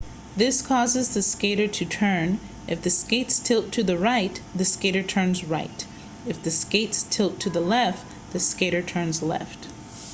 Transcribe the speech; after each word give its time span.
this 0.35 0.63
causes 0.63 1.09
the 1.09 1.21
skater 1.21 1.67
to 1.67 1.85
turn 1.85 2.39
if 2.67 2.81
the 2.81 2.89
skates 2.89 3.37
tilt 3.37 3.71
to 3.71 3.83
the 3.83 3.95
right 3.99 4.41
the 4.55 4.65
skater 4.65 5.03
turns 5.03 5.43
right 5.43 5.85
if 6.25 6.41
the 6.41 6.49
skates 6.49 7.03
tilt 7.11 7.39
to 7.39 7.51
the 7.51 7.61
left 7.61 8.03
the 8.33 8.39
skater 8.39 8.81
turns 8.81 9.21
left 9.21 9.67